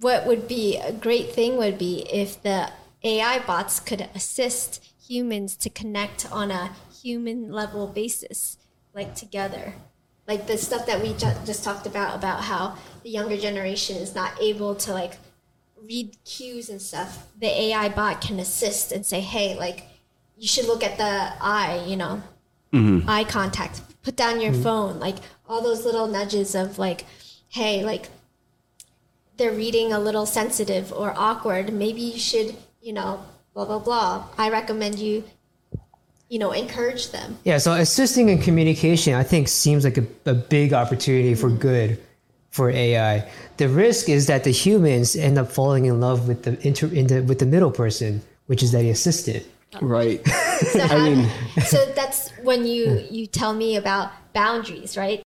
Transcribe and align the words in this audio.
what 0.00 0.26
would 0.26 0.46
be 0.46 0.76
a 0.76 0.92
great 0.92 1.32
thing 1.32 1.56
would 1.56 1.78
be 1.78 2.06
if 2.12 2.42
the 2.42 2.70
AI 3.02 3.38
bots 3.40 3.80
could 3.80 4.08
assist 4.14 4.84
humans 5.06 5.56
to 5.56 5.70
connect 5.70 6.30
on 6.30 6.50
a 6.50 6.72
human 7.02 7.52
level 7.52 7.86
basis, 7.86 8.58
like 8.94 9.14
together. 9.14 9.74
Like 10.26 10.46
the 10.46 10.58
stuff 10.58 10.86
that 10.86 11.00
we 11.00 11.12
ju- 11.14 11.40
just 11.44 11.62
talked 11.62 11.86
about, 11.86 12.16
about 12.16 12.42
how 12.42 12.76
the 13.04 13.10
younger 13.10 13.36
generation 13.36 13.96
is 13.96 14.14
not 14.14 14.32
able 14.40 14.74
to 14.74 14.92
like 14.92 15.14
read 15.86 16.16
cues 16.24 16.68
and 16.68 16.82
stuff. 16.82 17.28
The 17.38 17.46
AI 17.46 17.88
bot 17.88 18.20
can 18.20 18.40
assist 18.40 18.92
and 18.92 19.06
say, 19.06 19.20
hey, 19.20 19.56
like, 19.56 19.84
you 20.36 20.48
should 20.48 20.66
look 20.66 20.82
at 20.82 20.98
the 20.98 21.32
eye, 21.40 21.84
you 21.86 21.96
know, 21.96 22.22
mm-hmm. 22.72 23.08
eye 23.08 23.24
contact, 23.24 23.80
put 24.02 24.16
down 24.16 24.40
your 24.40 24.52
mm-hmm. 24.52 24.62
phone, 24.62 25.00
like 25.00 25.16
all 25.48 25.62
those 25.62 25.84
little 25.84 26.06
nudges 26.06 26.54
of 26.54 26.78
like, 26.78 27.04
hey, 27.48 27.84
like, 27.84 28.08
they're 29.36 29.52
reading 29.52 29.92
a 29.92 29.98
little 29.98 30.26
sensitive 30.26 30.92
or 30.92 31.12
awkward. 31.16 31.72
Maybe 31.72 32.00
you 32.00 32.18
should, 32.18 32.56
you 32.80 32.92
know, 32.92 33.22
blah, 33.54 33.64
blah, 33.64 33.78
blah. 33.78 34.24
I 34.38 34.50
recommend 34.50 34.98
you, 34.98 35.24
you 36.28 36.38
know, 36.38 36.52
encourage 36.52 37.10
them. 37.10 37.38
Yeah, 37.44 37.58
so 37.58 37.72
assisting 37.72 38.28
in 38.28 38.38
communication, 38.38 39.14
I 39.14 39.22
think, 39.22 39.48
seems 39.48 39.84
like 39.84 39.98
a, 39.98 40.06
a 40.24 40.34
big 40.34 40.72
opportunity 40.72 41.34
for 41.34 41.48
mm-hmm. 41.48 41.58
good 41.58 42.00
for 42.50 42.70
AI. 42.70 43.28
The 43.58 43.68
risk 43.68 44.08
is 44.08 44.26
that 44.26 44.44
the 44.44 44.50
humans 44.50 45.14
end 45.14 45.38
up 45.38 45.52
falling 45.52 45.84
in 45.84 46.00
love 46.00 46.26
with 46.26 46.44
the 46.44 46.66
inter, 46.66 46.86
in 46.86 47.06
the, 47.06 47.20
with 47.22 47.38
the 47.38 47.46
middle 47.46 47.70
person, 47.70 48.22
which 48.46 48.62
is 48.62 48.72
the 48.72 48.88
assistant. 48.88 49.46
Oh. 49.74 49.86
Right. 49.86 50.26
So, 50.26 50.80
I 50.82 50.98
mean, 50.98 51.30
so 51.66 51.84
that's 51.94 52.30
when 52.42 52.66
you 52.66 53.06
you 53.10 53.26
tell 53.26 53.52
me 53.52 53.76
about 53.76 54.10
boundaries, 54.32 54.96
right? 54.96 55.22